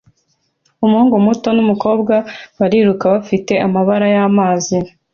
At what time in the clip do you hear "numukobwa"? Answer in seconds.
1.55-2.15